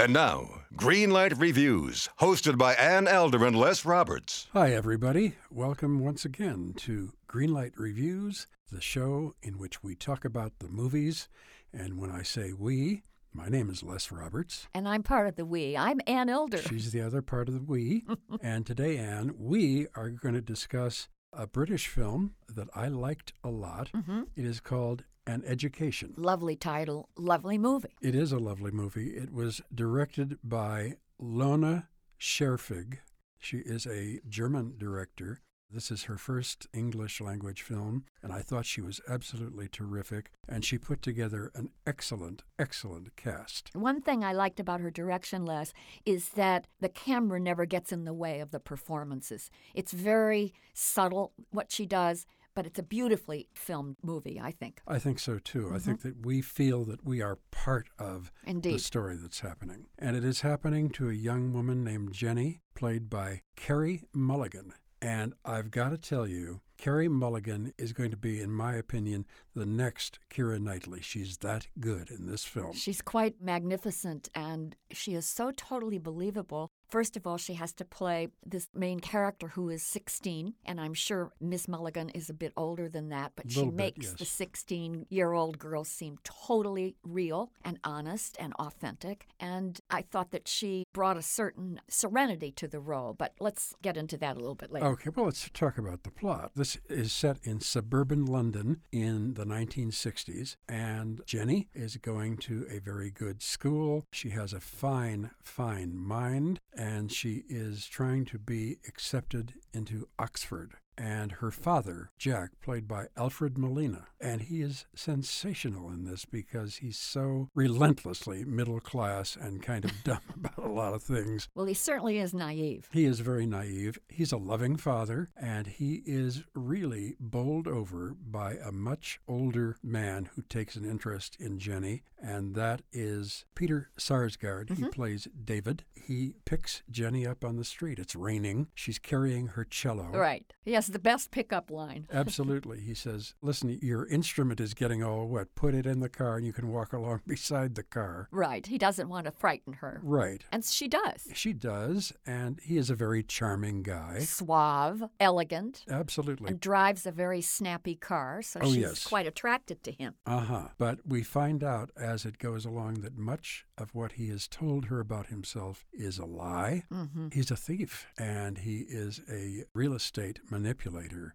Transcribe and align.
And 0.00 0.12
now, 0.12 0.62
Greenlight 0.74 1.40
Reviews, 1.40 2.08
hosted 2.18 2.58
by 2.58 2.74
Ann 2.74 3.06
Elder 3.06 3.44
and 3.44 3.54
Les 3.56 3.84
Roberts. 3.84 4.48
Hi, 4.52 4.72
everybody. 4.74 5.36
Welcome 5.52 6.00
once 6.00 6.24
again 6.24 6.74
to 6.78 7.12
Greenlight 7.28 7.74
Reviews, 7.76 8.48
the 8.72 8.80
show 8.80 9.36
in 9.40 9.56
which 9.56 9.84
we 9.84 9.94
talk 9.94 10.24
about 10.24 10.58
the 10.58 10.68
movies. 10.68 11.28
And 11.72 12.00
when 12.00 12.10
I 12.10 12.22
say 12.22 12.52
we, 12.52 13.04
my 13.32 13.48
name 13.48 13.70
is 13.70 13.84
Les 13.84 14.10
Roberts. 14.10 14.66
And 14.74 14.88
I'm 14.88 15.04
part 15.04 15.28
of 15.28 15.36
the 15.36 15.46
we. 15.46 15.76
I'm 15.76 16.00
Ann 16.08 16.28
Elder. 16.28 16.58
She's 16.58 16.90
the 16.90 17.00
other 17.00 17.22
part 17.22 17.46
of 17.46 17.54
the 17.54 17.62
we. 17.62 18.02
and 18.42 18.66
today, 18.66 18.98
Ann, 18.98 19.36
we 19.38 19.86
are 19.94 20.10
going 20.10 20.34
to 20.34 20.40
discuss 20.40 21.06
a 21.32 21.46
British 21.46 21.86
film 21.86 22.34
that 22.48 22.68
I 22.74 22.88
liked 22.88 23.32
a 23.44 23.48
lot. 23.48 23.90
Mm-hmm. 23.94 24.22
It 24.34 24.44
is 24.44 24.58
called 24.58 25.04
An 25.26 25.42
Education. 25.46 26.12
Lovely 26.16 26.54
title, 26.54 27.08
lovely 27.16 27.56
movie. 27.56 27.94
It 28.02 28.14
is 28.14 28.30
a 28.30 28.38
lovely 28.38 28.70
movie. 28.70 29.10
It 29.10 29.32
was 29.32 29.62
directed 29.74 30.38
by 30.44 30.96
Lona 31.18 31.88
Scherfig. 32.20 32.98
She 33.38 33.58
is 33.58 33.86
a 33.86 34.20
German 34.28 34.74
director. 34.76 35.40
This 35.70 35.90
is 35.90 36.04
her 36.04 36.18
first 36.18 36.68
English 36.72 37.20
language 37.20 37.62
film, 37.62 38.04
and 38.22 38.32
I 38.32 38.42
thought 38.42 38.64
she 38.64 38.80
was 38.80 39.00
absolutely 39.08 39.66
terrific. 39.66 40.30
And 40.48 40.64
she 40.64 40.78
put 40.78 41.02
together 41.02 41.50
an 41.54 41.70
excellent, 41.86 42.42
excellent 42.58 43.16
cast. 43.16 43.70
One 43.74 44.00
thing 44.00 44.22
I 44.22 44.32
liked 44.32 44.60
about 44.60 44.80
her 44.80 44.90
direction, 44.90 45.44
Les, 45.44 45.72
is 46.04 46.28
that 46.30 46.68
the 46.80 46.88
camera 46.88 47.40
never 47.40 47.64
gets 47.64 47.92
in 47.92 48.04
the 48.04 48.14
way 48.14 48.40
of 48.40 48.52
the 48.52 48.60
performances. 48.60 49.50
It's 49.74 49.92
very 49.92 50.52
subtle 50.74 51.32
what 51.50 51.72
she 51.72 51.86
does, 51.86 52.24
but 52.54 52.66
it's 52.66 52.78
a 52.78 52.82
beautifully 52.82 53.48
filmed 53.54 53.96
movie, 54.02 54.40
I 54.42 54.52
think. 54.52 54.80
I 54.86 54.98
think 54.98 55.18
so 55.18 55.38
too. 55.38 55.70
I 55.74 55.78
think 55.78 56.00
mm-hmm. 56.00 56.08
that 56.08 56.26
we 56.26 56.40
feel 56.40 56.84
that 56.84 57.04
we 57.04 57.20
are 57.20 57.38
part 57.50 57.88
of 57.98 58.30
the 58.46 58.78
story 58.78 59.16
that's 59.16 59.40
happening. 59.40 59.86
And 59.98 60.16
it 60.16 60.24
is 60.24 60.42
happening 60.42 60.90
to 60.90 61.10
a 61.10 61.14
young 61.14 61.52
woman 61.52 61.84
named 61.84 62.12
Jenny, 62.12 62.60
played 62.74 63.10
by 63.10 63.42
Carey 63.56 64.04
Mulligan. 64.12 64.72
And 65.02 65.34
I've 65.44 65.70
got 65.70 65.90
to 65.90 65.98
tell 65.98 66.26
you, 66.26 66.62
Carey 66.78 67.08
Mulligan 67.08 67.74
is 67.76 67.92
going 67.92 68.10
to 68.10 68.16
be, 68.16 68.40
in 68.40 68.50
my 68.50 68.74
opinion, 68.74 69.26
the 69.54 69.66
next 69.66 70.18
Keira 70.30 70.58
Knightley. 70.58 71.02
She's 71.02 71.36
that 71.38 71.66
good 71.78 72.10
in 72.10 72.26
this 72.26 72.44
film. 72.44 72.72
She's 72.72 73.02
quite 73.02 73.40
magnificent 73.40 74.30
and 74.34 74.74
she 74.90 75.14
is 75.14 75.26
so 75.26 75.50
totally 75.54 75.98
believable. 75.98 76.70
First 76.94 77.16
of 77.16 77.26
all, 77.26 77.38
she 77.38 77.54
has 77.54 77.72
to 77.72 77.84
play 77.84 78.28
this 78.46 78.68
main 78.72 79.00
character 79.00 79.48
who 79.48 79.68
is 79.68 79.82
16, 79.82 80.54
and 80.64 80.80
I'm 80.80 80.94
sure 80.94 81.32
Miss 81.40 81.66
Mulligan 81.66 82.10
is 82.10 82.30
a 82.30 82.32
bit 82.32 82.52
older 82.56 82.88
than 82.88 83.08
that, 83.08 83.32
but 83.34 83.50
she 83.50 83.64
bit, 83.64 83.74
makes 83.74 84.06
yes. 84.06 84.14
the 84.16 84.24
16 84.24 85.06
year 85.10 85.32
old 85.32 85.58
girl 85.58 85.82
seem 85.82 86.18
totally 86.22 86.94
real 87.02 87.50
and 87.64 87.80
honest 87.82 88.36
and 88.38 88.52
authentic. 88.60 89.26
And 89.40 89.80
I 89.90 90.02
thought 90.02 90.30
that 90.30 90.46
she 90.46 90.84
brought 90.92 91.16
a 91.16 91.22
certain 91.22 91.80
serenity 91.88 92.52
to 92.52 92.68
the 92.68 92.78
role, 92.78 93.12
but 93.12 93.32
let's 93.40 93.74
get 93.82 93.96
into 93.96 94.16
that 94.18 94.36
a 94.36 94.38
little 94.38 94.54
bit 94.54 94.70
later. 94.70 94.86
Okay, 94.86 95.10
well, 95.16 95.24
let's 95.24 95.50
talk 95.52 95.78
about 95.78 96.04
the 96.04 96.12
plot. 96.12 96.52
This 96.54 96.78
is 96.88 97.10
set 97.10 97.38
in 97.42 97.58
suburban 97.58 98.24
London 98.24 98.82
in 98.92 99.34
the 99.34 99.44
1960s, 99.44 100.54
and 100.68 101.22
Jenny 101.26 101.70
is 101.74 101.96
going 101.96 102.36
to 102.36 102.68
a 102.70 102.78
very 102.78 103.10
good 103.10 103.42
school. 103.42 104.06
She 104.12 104.30
has 104.30 104.52
a 104.52 104.60
fine, 104.60 105.32
fine 105.42 105.96
mind, 105.96 106.60
and 106.76 106.83
she 107.10 107.44
is 107.48 107.86
trying 107.86 108.26
to 108.26 108.38
be 108.38 108.76
accepted 108.86 109.54
into 109.72 110.08
Oxford. 110.18 110.74
And 110.96 111.32
her 111.32 111.50
father, 111.50 112.10
Jack, 112.18 112.50
played 112.62 112.86
by 112.86 113.06
Alfred 113.16 113.58
Molina, 113.58 114.06
and 114.20 114.42
he 114.42 114.62
is 114.62 114.86
sensational 114.94 115.90
in 115.90 116.04
this 116.04 116.24
because 116.24 116.76
he's 116.76 116.98
so 116.98 117.48
relentlessly 117.54 118.44
middle 118.44 118.80
class 118.80 119.36
and 119.36 119.62
kind 119.62 119.84
of 119.84 119.92
dumb 120.04 120.20
about 120.34 120.64
a 120.64 120.70
lot 120.70 120.94
of 120.94 121.02
things. 121.02 121.48
Well, 121.54 121.66
he 121.66 121.74
certainly 121.74 122.18
is 122.18 122.32
naive. 122.32 122.88
He 122.92 123.04
is 123.04 123.20
very 123.20 123.46
naive. 123.46 123.98
He's 124.08 124.32
a 124.32 124.36
loving 124.36 124.76
father, 124.76 125.30
and 125.36 125.66
he 125.66 126.02
is 126.06 126.44
really 126.54 127.16
bowled 127.18 127.66
over 127.66 128.14
by 128.14 128.54
a 128.54 128.72
much 128.72 129.20
older 129.26 129.76
man 129.82 130.30
who 130.34 130.42
takes 130.42 130.76
an 130.76 130.84
interest 130.84 131.36
in 131.40 131.58
Jenny, 131.58 132.02
and 132.22 132.54
that 132.54 132.82
is 132.92 133.44
Peter 133.54 133.90
Sarsgaard. 133.98 134.68
He 134.70 134.76
mm-hmm. 134.76 134.90
plays 134.90 135.28
David. 135.44 135.84
He 135.94 136.34
picks 136.44 136.82
Jenny 136.90 137.26
up 137.26 137.44
on 137.44 137.56
the 137.56 137.64
street. 137.64 137.98
It's 137.98 138.14
raining. 138.14 138.68
She's 138.74 138.98
carrying 138.98 139.48
her 139.48 139.64
cello. 139.64 140.08
Right. 140.12 140.52
He 140.64 140.74
has 140.84 140.92
the 140.92 140.98
best 140.98 141.30
pickup 141.30 141.70
line. 141.70 142.06
Absolutely. 142.12 142.80
He 142.80 142.94
says, 142.94 143.34
Listen, 143.42 143.78
your 143.82 144.06
instrument 144.06 144.60
is 144.60 144.74
getting 144.74 145.02
all 145.02 145.26
wet. 145.26 145.54
Put 145.54 145.74
it 145.74 145.86
in 145.86 146.00
the 146.00 146.08
car, 146.08 146.36
and 146.36 146.46
you 146.46 146.52
can 146.52 146.68
walk 146.68 146.92
along 146.92 147.22
beside 147.26 147.74
the 147.74 147.82
car. 147.82 148.28
Right. 148.30 148.66
He 148.66 148.78
doesn't 148.78 149.08
want 149.08 149.24
to 149.26 149.30
frighten 149.30 149.74
her. 149.74 150.00
Right. 150.02 150.44
And 150.52 150.64
she 150.64 150.88
does. 150.88 151.28
She 151.34 151.52
does, 151.52 152.12
and 152.26 152.60
he 152.62 152.76
is 152.76 152.90
a 152.90 152.94
very 152.94 153.22
charming 153.22 153.82
guy. 153.82 154.18
Suave, 154.20 155.04
elegant, 155.20 155.84
Absolutely. 155.90 156.48
and 156.50 156.60
drives 156.60 157.06
a 157.06 157.12
very 157.12 157.40
snappy 157.40 157.94
car, 157.94 158.42
so 158.42 158.60
Oh, 158.62 158.66
she's 158.66 158.76
yes. 158.76 159.04
quite 159.06 159.26
attracted 159.26 159.82
to 159.84 159.92
him. 159.92 160.14
Uh 160.26 160.40
huh. 160.40 160.68
But 160.78 161.00
we 161.06 161.22
find 161.22 161.64
out 161.64 161.90
as 161.96 162.24
it 162.24 162.38
goes 162.38 162.64
along 162.64 162.94
that 163.00 163.16
much 163.16 163.64
of 163.78 163.94
what 163.94 164.12
he 164.12 164.28
has 164.28 164.46
told 164.46 164.86
her 164.86 165.00
about 165.00 165.26
himself 165.26 165.84
is 165.92 166.18
a 166.18 166.24
lie. 166.26 166.84
hmm 166.90 167.28
He's 167.32 167.50
a 167.50 167.56
thief 167.56 168.06
and 168.18 168.58
he 168.58 168.80
is 168.88 169.20
a 169.30 169.64
real 169.74 169.94
estate 169.94 170.40
manipulator. 170.50 170.73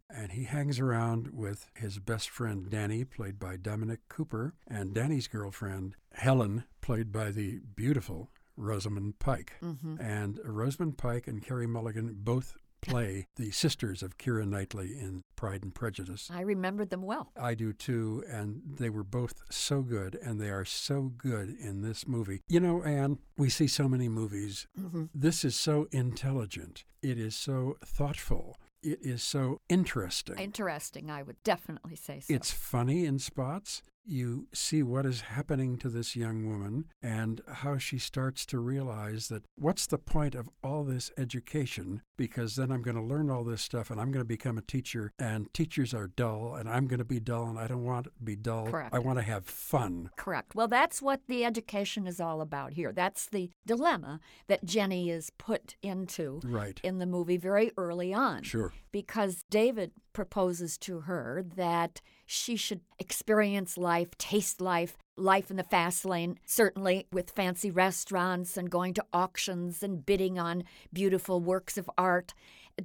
And 0.09 0.31
he 0.33 0.43
hangs 0.45 0.79
around 0.79 1.29
with 1.33 1.69
his 1.75 1.99
best 1.99 2.29
friend 2.29 2.69
Danny, 2.69 3.03
played 3.03 3.39
by 3.39 3.57
Dominic 3.57 3.99
Cooper, 4.09 4.53
and 4.67 4.93
Danny's 4.93 5.27
girlfriend 5.27 5.95
Helen, 6.13 6.63
played 6.81 7.11
by 7.11 7.31
the 7.31 7.59
beautiful 7.75 8.29
Rosamund 8.57 9.19
Pike. 9.19 9.53
hmm 9.61 9.95
And 9.99 10.39
Rosamund 10.43 10.97
Pike 10.97 11.27
and 11.27 11.41
Carey 11.41 11.67
Mulligan 11.67 12.15
both 12.19 12.55
play 12.81 13.27
the 13.35 13.51
sisters 13.51 14.01
of 14.03 14.17
Keira 14.17 14.47
Knightley 14.47 14.97
in 14.97 15.21
Pride 15.35 15.63
and 15.63 15.75
Prejudice. 15.75 16.29
I 16.33 16.41
remember 16.41 16.85
them 16.85 17.01
well. 17.03 17.31
I 17.37 17.53
do 17.53 17.73
too, 17.73 18.23
and 18.29 18.61
they 18.77 18.89
were 18.89 19.03
both 19.03 19.33
so 19.49 19.81
good, 19.81 20.15
and 20.21 20.39
they 20.39 20.49
are 20.49 20.65
so 20.65 21.11
good 21.17 21.49
in 21.59 21.81
this 21.81 22.07
movie. 22.07 22.41
You 22.47 22.59
know, 22.61 22.81
Ann, 22.83 23.19
we 23.37 23.49
see 23.49 23.67
so 23.67 23.87
many 23.89 24.07
movies. 24.09 24.67
hmm 24.77 25.05
This 25.13 25.43
is 25.45 25.55
so 25.57 25.87
intelligent. 25.91 26.83
It 27.01 27.17
is 27.17 27.35
so 27.35 27.77
thoughtful. 27.85 28.57
It 28.81 28.99
is 29.01 29.21
so 29.21 29.61
interesting. 29.67 30.37
Interesting, 30.37 31.09
I 31.11 31.21
would 31.23 31.41
definitely 31.43 31.95
say 31.95 32.21
so. 32.21 32.33
It's 32.33 32.51
funny 32.51 33.05
in 33.05 33.19
spots. 33.19 33.81
You 34.05 34.47
see 34.53 34.81
what 34.81 35.05
is 35.05 35.21
happening 35.21 35.77
to 35.77 35.89
this 35.89 36.15
young 36.15 36.47
woman 36.49 36.85
and 37.01 37.41
how 37.47 37.77
she 37.77 37.99
starts 37.99 38.45
to 38.47 38.57
realize 38.59 39.27
that 39.27 39.43
what's 39.55 39.85
the 39.87 39.97
point 39.99 40.33
of 40.35 40.49
all 40.63 40.83
this 40.83 41.11
education? 41.17 42.01
Because 42.17 42.55
then 42.55 42.71
I'm 42.71 42.81
going 42.81 42.95
to 42.95 43.03
learn 43.03 43.29
all 43.29 43.43
this 43.43 43.61
stuff 43.61 43.91
and 43.91 43.99
I'm 44.01 44.11
going 44.11 44.21
to 44.21 44.27
become 44.27 44.57
a 44.57 44.61
teacher, 44.61 45.11
and 45.19 45.53
teachers 45.53 45.93
are 45.93 46.07
dull, 46.07 46.55
and 46.55 46.67
I'm 46.67 46.87
going 46.87 46.99
to 46.99 47.05
be 47.05 47.19
dull, 47.19 47.45
and 47.47 47.57
I 47.59 47.67
don't 47.67 47.83
want 47.85 48.05
to 48.05 48.11
be 48.23 48.35
dull. 48.35 48.67
Correct. 48.67 48.93
I 48.93 48.99
want 48.99 49.19
to 49.19 49.23
have 49.23 49.45
fun. 49.45 50.09
Correct. 50.15 50.55
Well, 50.55 50.67
that's 50.67 51.01
what 51.01 51.21
the 51.27 51.45
education 51.45 52.07
is 52.07 52.19
all 52.19 52.41
about 52.41 52.73
here. 52.73 52.91
That's 52.91 53.27
the 53.27 53.51
dilemma 53.65 54.19
that 54.47 54.65
Jenny 54.65 55.09
is 55.09 55.29
put 55.37 55.75
into 55.81 56.41
Right. 56.43 56.79
in 56.83 56.97
the 56.99 57.05
movie 57.05 57.37
very 57.37 57.71
early 57.77 58.13
on. 58.13 58.43
Sure. 58.43 58.73
Because 58.91 59.43
David 59.49 59.91
proposes 60.13 60.77
to 60.79 61.01
her 61.01 61.43
that 61.55 62.01
she 62.25 62.55
should 62.55 62.81
experience 62.99 63.77
life, 63.77 64.17
taste 64.17 64.61
life, 64.61 64.97
life 65.17 65.49
in 65.49 65.57
the 65.57 65.63
fast 65.63 66.05
lane, 66.05 66.39
certainly 66.45 67.07
with 67.11 67.31
fancy 67.31 67.71
restaurants 67.71 68.57
and 68.57 68.69
going 68.69 68.93
to 68.93 69.05
auctions 69.13 69.83
and 69.83 70.05
bidding 70.05 70.39
on 70.39 70.63
beautiful 70.93 71.39
works 71.41 71.77
of 71.77 71.89
art, 71.97 72.33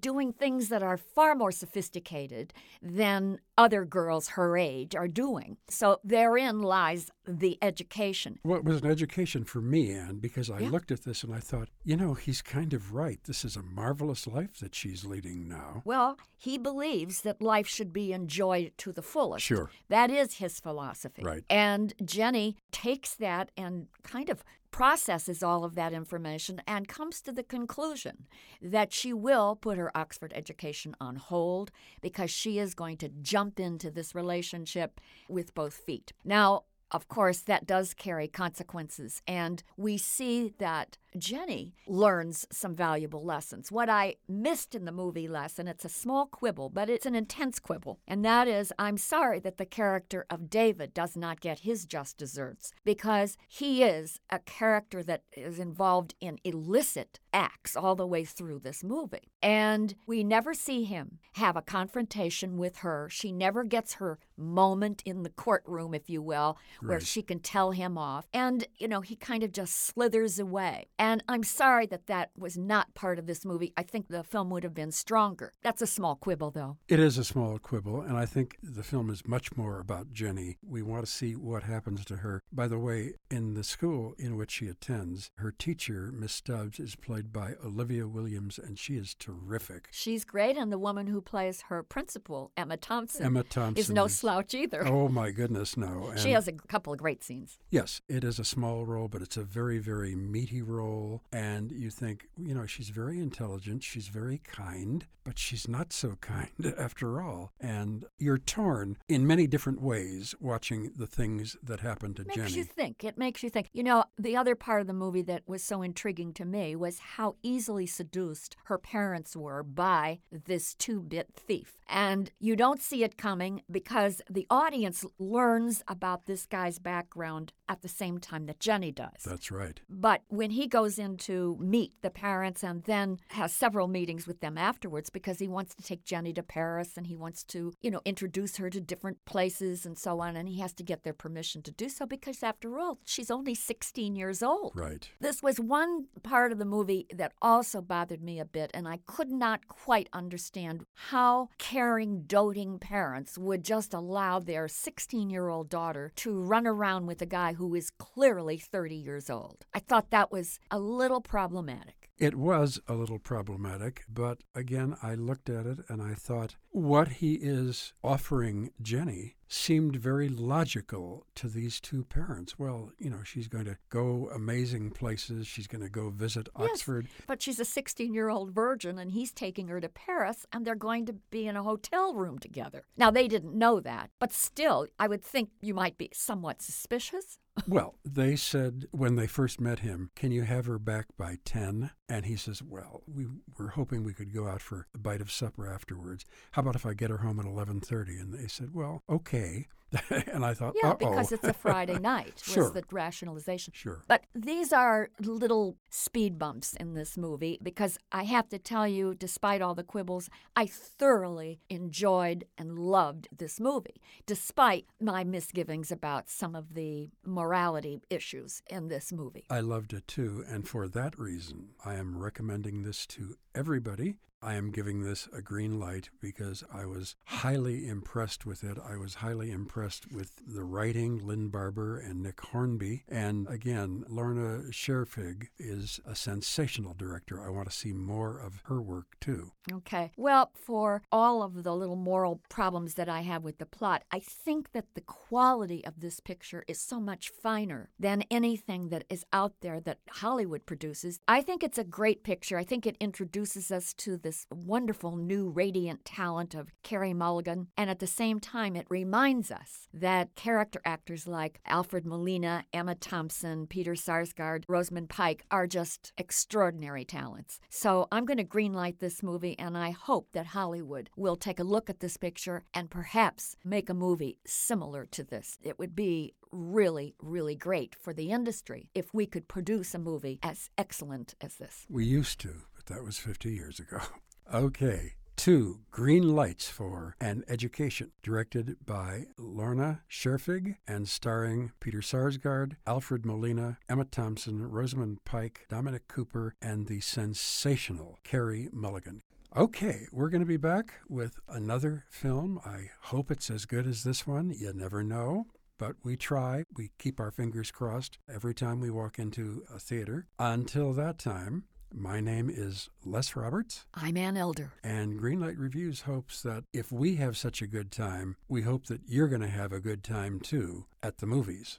doing 0.00 0.32
things 0.32 0.69
that 0.69 0.82
are 0.82 0.97
far 0.97 1.34
more 1.34 1.53
sophisticated 1.53 2.53
than 2.82 3.38
other 3.56 3.84
girls 3.84 4.28
her 4.31 4.56
age 4.56 4.94
are 4.97 5.09
doing. 5.09 5.56
So 5.69 6.00
therein 6.03 6.60
lies 6.62 7.10
the 7.27 7.59
education. 7.62 8.38
Well, 8.44 8.59
it 8.59 8.65
was 8.65 8.82
an 8.82 8.91
education 8.91 9.44
for 9.44 9.60
me, 9.60 9.93
Ann, 9.93 10.19
because 10.19 10.50
I 10.50 10.60
Yeah. 10.60 10.71
looked 10.71 10.91
at 10.91 11.05
this 11.05 11.22
and 11.25 11.34
I 11.34 11.41
thought, 11.41 11.69
you 11.85 11.96
know, 11.96 12.14
he's 12.14 12.43
kind 12.43 12.75
of 12.75 12.93
right. 12.93 13.23
This 13.25 13.44
is 13.44 13.56
a 13.56 13.62
marvelous 13.62 14.26
life 14.26 14.58
that 14.58 14.75
she's 14.75 15.05
leading 15.05 15.49
now. 15.49 15.82
Well, 15.85 16.19
he 16.37 16.58
believes 16.58 17.23
that 17.23 17.40
life 17.40 17.67
should 17.67 17.93
be 17.93 18.12
enjoyed 18.12 18.73
to 18.79 18.93
the 18.93 19.02
fullest. 19.02 19.44
Sure. 19.44 19.70
That 19.88 20.11
is 20.11 20.35
his 20.35 20.61
philosophy. 20.61 21.23
Right. 21.23 21.44
And 21.49 21.94
Jenny 22.05 22.56
takes 22.73 23.14
that 23.14 23.50
and 23.56 23.87
kind 24.02 24.29
of 24.29 24.44
processes 24.75 25.41
all 25.41 25.62
of 25.62 25.76
that 25.76 25.93
information 25.93 26.61
and 26.67 26.88
comes 26.88 27.21
to 27.21 27.31
the 27.31 27.44
conclusion 27.44 28.26
that 28.61 28.93
she 28.93 29.12
will 29.12 29.55
put 29.55 29.79
her 29.79 29.97
Oxford 29.97 30.32
education 30.35 30.97
on 31.00 31.15
hold 31.15 31.71
because 32.03 32.29
she 32.29 32.59
is 32.59 32.75
going 32.75 32.97
to 32.97 33.09
jump 33.23 33.61
into 33.61 33.88
this 33.88 34.17
relationship 34.17 35.00
with 35.29 35.55
both 35.55 35.75
feet. 35.75 36.12
Now, 36.25 36.65
of 36.94 37.08
course, 37.08 37.41
that 37.41 37.67
does 37.67 37.93
carry 37.93 38.29
consequences. 38.29 39.20
And 39.26 39.64
we 39.76 39.99
see 39.99 40.55
that 40.58 40.96
Jenny 41.19 41.75
learns 41.87 42.46
some 42.50 42.75
valuable 42.75 43.25
lessons. 43.25 43.70
What 43.70 43.88
I 43.88 44.17
missed 44.29 44.75
in 44.75 44.85
the 44.85 44.93
movie 44.93 45.29
lesson, 45.29 45.69
it's 45.69 45.85
a 45.85 45.88
small 45.88 46.26
quibble, 46.26 46.70
but 46.70 46.91
it's 46.91 47.06
an 47.06 47.14
intense 47.14 47.58
quibble. 47.58 48.00
And 48.06 48.25
that 48.25 48.49
is 48.49 48.73
I'm 48.79 48.96
sorry 48.96 49.41
that 49.41 49.58
the 49.58 49.67
character 49.67 50.26
of 50.31 50.50
David 50.50 50.94
does 50.94 51.17
not 51.17 51.41
get 51.41 51.61
his 51.61 51.85
just 51.85 52.17
desserts 52.17 52.73
because 52.85 53.37
he 53.49 53.82
is 53.82 54.20
a 54.31 54.38
character 54.38 55.02
that 55.05 55.23
is 55.37 55.58
involved 55.58 56.14
in 56.20 56.38
illicit 56.44 57.20
acts 57.32 57.76
all 57.76 57.97
the 57.97 58.06
way 58.06 58.25
through 58.25 58.61
this 58.61 58.82
movie. 58.82 59.32
And 59.43 59.94
we 60.06 60.25
never 60.25 60.55
see 60.55 60.85
him 60.85 61.19
have 61.35 61.56
a 61.56 61.62
confrontation 61.62 62.56
with 62.56 62.79
her. 62.79 63.08
She 63.11 63.32
never 63.32 63.64
gets 63.64 63.94
her 63.94 64.19
moment 64.37 65.02
in 65.05 65.23
the 65.23 65.31
courtroom, 65.31 65.94
if 65.94 66.08
you 66.08 66.23
will, 66.23 66.56
where 66.87 66.99
Right. 66.99 67.07
she 67.07 67.23
can 67.23 67.39
tell 67.41 67.71
him 67.73 67.97
off. 67.99 68.27
And, 68.33 68.67
you 68.77 68.89
know, 68.89 69.01
he 69.01 69.17
kind 69.17 69.43
of 69.43 69.53
just 69.53 69.75
slithers 69.75 70.39
away. 70.39 70.87
And 70.99 71.23
I'm 71.29 71.43
sorry 71.43 71.87
that 71.87 72.07
that 72.07 72.31
was 72.37 72.57
not 72.57 72.95
part 72.95 73.19
of 73.19 73.27
this 73.27 73.45
movie. 73.45 73.73
I 73.77 73.83
think 73.83 74.09
the 74.09 74.23
film 74.23 74.51
would 74.51 74.63
have 74.65 74.75
been 74.75 74.93
stronger. 74.93 75.53
That's 75.63 75.83
a 75.83 75.87
small 75.87 76.17
quibble, 76.17 76.51
though. 76.51 76.77
It 76.89 76.99
is 77.01 77.19
a 77.19 77.25
small 77.25 77.59
quibble, 77.59 78.01
and 78.03 78.17
I 78.17 78.27
think 78.27 78.57
the 78.63 78.83
film 78.83 79.11
is 79.11 79.27
much 79.27 79.57
more 79.57 79.81
about 79.81 80.13
Jenny. 80.13 80.59
We 80.67 80.83
want 80.83 81.05
to 81.07 81.11
see 81.11 81.35
what 81.35 81.63
happens 81.65 82.05
to 82.07 82.17
her. 82.17 82.43
By 82.53 82.69
the 82.69 82.79
way, 82.79 83.15
in 83.31 83.55
the 83.55 83.65
school 83.65 84.15
in 84.19 84.37
which 84.37 84.51
she 84.53 84.69
attends, 84.69 85.31
her 85.37 85.51
teacher, 85.51 86.11
Miss 86.13 86.33
Stubbs, 86.33 86.79
is 86.79 86.97
played 86.97 87.33
by 87.33 87.55
Olivia 87.65 88.07
Williams, 88.07 88.59
and 88.59 88.79
she 88.79 88.95
is 88.97 89.15
terrific. 89.15 89.89
She's 89.91 90.25
great. 90.25 90.57
And 90.57 90.71
the 90.73 90.79
woman 90.79 91.07
who 91.07 91.21
plays 91.21 91.63
her 91.69 91.83
principal, 91.83 92.53
Emma 92.57 92.77
Thompson, 92.77 93.25
Emma 93.25 93.43
Thompson 93.43 93.81
is 93.81 93.91
no 93.91 94.07
slouch 94.07 94.55
either. 94.55 94.87
Oh 94.87 95.09
my 95.09 95.31
goodness, 95.31 95.77
no! 95.77 96.13
she 96.17 96.33
has 96.33 96.47
a 96.49 96.53
couple 96.69 96.93
of 96.93 96.99
great 96.99 97.22
scenes. 97.22 97.58
Yes, 97.70 98.00
it 98.08 98.25
is 98.25 98.38
a 98.38 98.44
small 98.44 98.84
role, 98.84 99.08
but 99.08 99.22
it's 99.22 99.37
a 99.37 99.43
very, 99.43 99.78
very 99.78 100.14
meaty 100.14 100.62
role. 100.62 101.22
And 101.32 101.70
you 101.70 101.90
think, 101.90 102.28
you 102.37 102.55
know, 102.55 102.66
she's 102.66 102.90
very 102.90 103.19
intelligent, 103.20 103.82
she's 103.82 104.08
very 104.08 104.38
kind, 104.38 105.06
but 105.25 105.38
she's 105.38 105.69
not 105.69 105.93
so 105.93 106.16
kind 106.20 106.75
after 106.78 107.20
all. 107.20 107.52
And 107.61 108.05
you're 108.19 108.38
torn 108.38 108.96
in 109.08 109.26
many 109.26 109.46
different 109.46 109.81
ways 109.81 110.34
watching 110.40 110.93
the 110.96 111.06
things 111.06 111.56
that 111.62 111.81
happen 111.81 112.14
to 112.14 112.25
makes 112.25 112.37
Jenny. 112.37 112.52
you 112.52 112.64
think. 112.64 113.05
It 113.05 113.19
makes 113.19 113.43
you 113.43 113.50
think. 113.50 113.69
You 113.72 113.82
know, 113.82 114.05
the 114.19 114.37
other 114.37 114.55
part 114.55 114.81
of 114.81 114.87
the 114.87 114.93
movie 114.93 115.22
that 115.22 115.43
was 115.46 115.62
so 115.62 115.82
intriguing 115.82 116.32
to 116.34 116.44
me 116.44 116.76
was 116.76 116.99
how 116.99 117.37
easily 117.43 117.87
seduced 117.87 118.56
her 118.64 118.78
parents 118.78 119.37
were 119.37 119.62
by 119.62 120.20
this 120.31 120.75
two 120.75 121.00
bit 121.00 121.28
thief. 121.34 121.78
And 121.89 122.31
you 122.39 122.57
don't 122.57 122.81
see 122.81 123.05
it 123.05 123.17
coming 123.17 123.63
because 123.71 124.23
the 124.29 124.47
audience 124.51 125.05
learns 125.19 125.83
about 125.89 126.27
this 126.27 126.47
guy's 126.47 126.79
background 126.79 127.53
at 127.69 127.83
the 127.83 127.89
same 127.89 128.19
time 128.19 128.47
that 128.47 128.61
Jenny 128.61 128.93
does. 128.93 129.23
That's 129.25 129.51
right. 129.51 129.81
But 129.89 130.23
when 130.29 130.51
he 130.51 130.67
goes 130.67 130.99
in 130.99 131.17
to 131.19 131.57
meet 131.61 131.93
the 132.03 132.11
parents 132.11 132.63
and 132.63 132.85
then 132.85 133.19
has 133.29 133.53
several 133.53 133.89
meetings 133.89 134.27
with 134.27 134.41
them 134.41 134.59
afterwards 134.59 135.11
because 135.11 135.39
he 135.39 135.49
wants 135.49 135.75
to 135.75 135.83
take 135.83 136.05
Jenny 136.05 136.33
to 136.35 136.43
Paris 136.43 136.97
and 136.97 137.07
he 137.07 137.17
wants 137.17 137.45
to, 137.45 137.73
you 137.81 137.91
know, 137.91 138.01
introduce 138.05 138.57
her 138.57 138.71
to 138.71 138.81
different 138.81 139.25
places 139.25 139.87
and 139.87 139.99
so 139.99 140.21
on, 140.21 140.37
and 140.37 140.49
he 140.49 140.61
has 140.61 140.73
to 140.75 140.83
get 140.83 141.05
their 141.05 141.13
permission 141.13 141.63
to 141.63 141.71
do 141.71 141.89
so 141.89 142.07
because, 142.07 142.43
after 142.43 142.79
all, 142.79 142.99
she's 143.05 143.31
only 143.31 143.55
16 143.55 144.17
years 144.17 144.43
old. 144.43 144.73
Right. 144.75 145.09
This 145.21 145.43
was 145.43 145.59
one 145.59 146.07
part 146.23 146.53
of 146.53 146.59
the 146.59 146.65
movie 146.65 147.07
that 147.15 147.33
also 147.41 147.81
bothered 147.81 148.23
me 148.23 148.39
a 148.39 148.45
bit, 148.45 148.71
and 148.75 148.87
I 148.87 149.01
could 149.07 149.31
not 149.31 149.69
quite 149.69 150.09
understand 150.13 150.85
how 150.95 151.49
caring, 151.75 152.23
doting 152.23 152.79
parents 152.79 153.37
would 153.37 153.65
just 153.65 153.93
allow 153.93 154.38
their 154.38 154.69
16 154.69 155.29
year 155.29 155.49
old 155.49 155.69
daughter 155.69 156.12
to 156.15 156.41
run 156.41 156.69
around 156.69 157.06
with 157.06 157.21
a 157.21 157.26
guy 157.26 157.53
who 157.55 157.75
is 157.75 157.91
clearly 157.91 158.59
30 158.59 158.94
years 158.94 159.29
old. 159.29 159.67
I 159.75 159.81
thought 159.81 160.11
that 160.11 160.31
was 160.31 160.61
a 160.71 160.79
little 160.79 161.21
problematic. 161.21 162.04
It 162.16 162.37
was 162.37 162.81
a 162.87 162.94
little 162.94 163.19
problematic, 163.19 164.05
but 164.08 164.43
again, 164.55 164.96
I 165.02 165.14
looked 165.14 165.50
at 165.50 165.66
it 165.66 165.78
and 165.88 166.00
I 166.00 166.14
thought 166.14 166.55
what 166.70 167.08
he 167.08 167.34
is 167.34 167.93
offering 168.05 168.70
Jenny 168.81 169.34
seemed 169.49 169.96
very 169.96 170.28
logical 170.28 171.26
to 171.34 171.49
these 171.49 171.81
two 171.81 172.05
parents. 172.05 172.56
Well, 172.58 172.90
you 172.99 173.11
know, 173.11 173.22
she's 173.25 173.49
going 173.49 173.64
to 173.64 173.78
go 173.90 174.31
amazing 174.32 174.90
places, 174.93 175.46
she's 175.49 175.66
going 175.66 175.82
to 175.82 175.88
go 175.88 176.11
visit 176.11 176.49
Yes, 176.58 176.70
Oxford. 176.70 177.08
but 177.26 177.43
she's 177.43 177.58
a 177.58 177.64
16 177.64 178.14
year 178.14 178.28
old 178.28 178.52
virgin, 178.52 178.99
and 178.99 179.11
he's 179.11 179.32
taking 179.32 179.66
her 179.69 179.81
to 179.81 179.88
Paris, 179.88 180.46
and 180.52 180.64
they're 180.64 180.75
going 180.76 181.06
to 181.06 181.14
be 181.31 181.46
in 181.49 181.56
a 181.56 181.62
hotel 181.64 182.14
room 182.14 182.38
together. 182.38 182.84
Now, 182.96 183.11
they 183.11 183.26
didn't 183.28 183.55
know 183.58 183.81
that, 183.81 184.11
but 184.20 184.32
still, 184.32 184.87
I 184.99 185.08
would 185.08 185.22
think 185.22 185.50
you 185.61 185.75
might 185.75 185.99
be 185.99 186.11
somewhat 186.12 186.62
suspicious. 186.62 187.38
Well, 187.69 187.95
they 188.05 188.35
said 188.37 188.87
when 188.91 189.15
they 189.17 189.27
first 189.27 189.61
met 189.61 189.79
him, 189.81 190.11
Can 190.17 190.33
you 190.33 190.43
have 190.43 190.67
her 190.67 190.79
back 190.79 191.06
by 191.17 191.39
10? 191.45 191.91
And 192.09 192.27
he 192.27 192.37
says, 192.37 192.62
Well, 192.62 193.03
we 193.06 193.27
were 193.56 193.69
hoping 193.69 194.03
we 194.03 194.12
could 194.12 194.35
go 194.35 194.49
out 194.49 194.61
for 194.61 194.87
a 194.95 194.99
bite 194.99 195.21
of 195.21 195.31
supper 195.31 195.73
afterwards. 195.73 196.25
How 196.53 196.62
about 196.62 196.75
if 196.75 196.85
I 196.85 196.95
get 196.95 197.11
her 197.11 197.19
home 197.19 197.39
at 197.39 197.47
11.30? 197.47 198.21
And 198.21 198.35
they 198.35 198.49
said, 198.49 198.75
Well, 198.75 199.03
okay. 199.09 199.69
and 200.32 200.44
I 200.44 200.55
thought, 200.55 200.75
Yeah, 200.82 200.91
uh-oh. 200.91 200.96
because 200.96 201.32
it's 201.32 201.44
a 201.44 201.52
Friday 201.52 201.99
night, 202.14 202.41
Sure. 202.43 202.64
was 202.64 202.73
the 202.73 202.82
rationalization. 202.91 203.73
Sure. 203.75 204.02
But 204.08 204.25
these 204.35 204.73
are 204.73 205.11
little 205.20 205.76
speed 205.91 206.38
bumps 206.38 206.75
in 206.75 206.94
this 206.94 207.17
movie 207.17 207.58
because 207.62 207.99
I 208.12 208.25
have 208.25 208.49
to 208.50 208.58
tell 208.58 208.87
you, 208.88 209.14
despite 209.14 209.62
all 209.62 209.75
the 209.75 209.85
quibbles, 209.85 210.29
I 210.56 210.67
thoroughly 210.67 211.61
enjoyed 211.69 212.44
and 212.58 212.79
loved 212.79 213.29
this 213.37 213.61
movie, 213.61 214.00
despite 214.26 214.87
my 215.00 215.25
misgivings 215.25 215.91
about 215.93 216.29
some 216.29 216.55
of 216.55 216.75
the 216.75 217.11
morality 217.25 218.00
issues 218.11 218.62
in 218.69 218.88
this 218.88 219.12
movie. 219.12 219.44
I 219.50 219.61
loved 219.61 219.93
it 219.93 220.06
too, 220.08 220.44
and 220.49 220.67
for 220.67 220.88
that 220.88 221.19
reason, 221.19 221.69
I 221.85 221.94
am 221.94 222.19
recommending 222.19 222.82
this 222.82 223.06
to 223.08 223.37
everybody. 223.55 224.17
I 224.44 224.55
am 224.56 224.70
giving 224.70 225.00
this 225.00 225.26
a 225.32 225.41
green 225.41 225.81
light 225.81 226.11
because 226.20 226.62
I 226.73 226.85
was 226.85 227.17
highly 227.25 227.88
impressed 227.88 228.44
with 228.44 228.62
it. 228.62 228.76
I 228.79 228.99
was 228.99 229.14
highly 229.14 229.50
impressed 229.50 230.12
with 230.12 230.32
the 230.46 230.64
writing, 230.64 231.26
Lynn 231.26 231.49
Barber 231.49 231.99
and 231.99 232.23
Nick 232.23 232.41
Hornby. 232.43 233.05
And 233.08 233.49
again, 233.49 234.05
Lorna 234.06 234.64
Scherfig 234.70 235.49
is 235.58 235.99
a 236.06 236.14
sensational 236.14 236.93
director. 236.93 237.43
I 237.43 237.49
want 237.49 237.70
to 237.70 237.76
see 237.76 237.94
more 237.94 238.38
of 238.38 238.61
her 238.67 238.82
work 238.82 239.17
too. 239.19 239.52
Okay. 239.73 240.12
Well, 240.19 240.50
for 240.55 241.02
all 241.11 241.43
of 241.43 241.62
the 241.62 241.75
little 241.75 241.97
moral 241.97 242.43
problems 242.50 242.94
that 242.94 243.08
I 243.08 243.23
have 243.23 243.44
with 243.44 243.56
the 243.56 243.64
plot, 243.64 244.05
I 244.11 244.19
think 244.19 244.73
that 244.73 244.94
the 244.94 245.00
quality 245.00 245.82
of 245.87 246.00
this 246.00 246.20
picture 246.20 246.64
is 246.69 246.79
so 246.79 247.00
much 247.00 247.31
finer 247.31 247.88
than 247.99 248.25
anything 248.31 248.90
that 248.90 249.05
is 249.08 249.25
out 249.32 249.55
there 249.62 249.81
that 249.81 250.00
Hollywood 250.11 250.67
produces. 250.67 251.19
I 251.26 251.40
think 251.40 251.62
it's 251.62 251.79
a 251.79 251.85
great 251.85 252.25
picture. 252.25 252.58
I 252.58 252.64
think 252.64 252.85
it 252.85 252.99
introduces 253.00 253.70
us 253.70 253.94
to 253.94 254.19
this 254.35 254.47
wonderful 254.51 255.17
new 255.17 255.49
radiant 255.49 256.05
talent 256.05 256.55
of 256.55 256.73
Carey 256.83 257.15
Mulligan. 257.15 257.69
And 257.77 257.89
at 257.89 258.01
the 258.01 258.07
same 258.07 258.41
time, 258.41 258.75
it 258.75 258.87
reminds 258.89 259.51
us 259.51 259.89
that 259.93 260.35
character 260.35 260.81
actors 260.85 261.29
like 261.29 261.61
Alfred 261.67 262.05
Molina, 262.05 262.65
Emma 262.73 262.97
Thompson, 262.97 263.67
Peter 263.67 263.93
Sarsgaard, 263.93 264.65
Rosamund 264.69 265.09
Pike 265.09 265.45
are 265.51 265.67
just 265.67 266.13
extraordinary 266.19 267.05
talents. 267.05 267.61
So 267.71 268.09
I'm 268.11 268.25
going 268.25 268.38
to 268.38 268.45
greenlight 268.45 268.99
this 268.99 269.23
movie, 269.23 269.57
and 269.59 269.79
I 269.79 269.91
hope 269.91 270.29
that 270.33 270.47
Hollywood 270.47 271.11
will 271.17 271.37
take 271.37 271.61
a 271.61 271.64
look 271.64 271.88
at 271.88 272.00
this 272.00 272.17
picture 272.17 272.64
and 272.73 272.91
perhaps 272.91 273.57
make 273.64 273.88
a 273.88 273.95
movie 273.95 274.38
similar 274.45 275.07
to 275.12 275.23
this. 275.23 275.59
It 275.62 275.79
would 275.79 275.95
be 275.95 276.35
really, 276.50 277.14
really 277.21 277.57
great 277.57 277.95
for 277.95 278.12
the 278.12 278.31
industry 278.31 278.88
if 278.95 279.12
we 279.12 279.26
could 279.26 279.49
produce 279.49 279.95
a 279.95 279.99
movie 279.99 280.38
as 280.43 280.71
excellent 280.79 281.35
as 281.41 281.57
this. 281.57 281.87
We 281.88 282.05
used 282.05 282.41
to, 282.41 282.62
that 282.87 283.05
was 283.05 283.19
50 283.19 283.50
years 283.53 283.79
ago. 283.79 283.99
Okay. 284.53 285.14
Two 285.37 285.81
Green 285.91 286.37
Lights 286.37 286.69
for 286.69 287.17
an 287.19 287.45
Education, 287.49 288.12
directed 288.23 288.76
by 288.85 289.25
Lorna 289.38 290.03
Scherfig 290.09 290.76
and 290.87 291.09
starring 291.09 291.73
Peter 291.81 291.99
Sarsgaard, 292.00 292.76
Alfred 292.87 293.25
Molina, 293.25 293.79
Emma 293.88 294.05
Thompson, 294.05 294.69
Rosamund 294.69 295.25
Pike, 295.25 295.67
Dominic 295.71 296.09
Cooper, 296.09 296.55
and 296.62 296.87
the 296.87 297.00
sensational 297.00 298.19
Carey 298.23 298.69
Mulligan. 298.71 299.23
Okay, 299.57 300.07
we're 300.12 300.31
going 300.31 300.43
to 300.43 300.47
be 300.47 300.57
back 300.57 300.95
with 301.09 301.38
another 301.49 302.05
film. 302.11 302.61
I 302.64 302.91
hope 303.05 303.31
it's 303.31 303.50
as 303.50 303.67
good 303.67 303.87
as 303.87 304.05
this 304.05 304.26
one. 304.26 304.50
You 304.50 304.73
never 304.75 305.03
know. 305.03 305.47
But 305.79 305.97
we 306.05 306.17
try. 306.17 306.64
We 306.76 306.91
keep 306.99 307.19
our 307.19 307.31
fingers 307.33 307.71
crossed 307.71 308.19
every 308.33 308.55
time 308.55 308.81
we 308.81 308.91
walk 308.91 309.19
into 309.19 309.64
a 309.75 309.79
theater. 309.79 310.26
Until 310.38 310.93
that 310.95 311.19
time, 311.19 311.64
my 311.97 312.21
name 312.21 312.51
is 312.53 312.91
Les 313.05 313.37
Roberts, 313.37 313.87
I'm 313.95 314.17
Ann 314.17 314.37
Elder. 314.37 314.73
and 314.83 315.21
Greenlight 315.21 315.59
Reviews 315.59 316.03
hopes 316.03 316.43
that 316.43 316.65
if 316.73 316.91
we 316.91 317.17
have 317.17 317.37
such 317.37 317.63
a 317.63 317.67
good 317.69 317.93
time, 317.93 318.37
we 318.49 318.63
hope 318.63 318.87
that 318.87 319.03
you're 319.07 319.29
going 319.29 319.41
to 319.43 319.49
have 319.49 319.73
a 319.73 319.81
good 319.81 320.03
time 320.03 320.41
too 320.41 320.87
at 321.03 321.19
the 321.19 321.27
movies. 321.27 321.79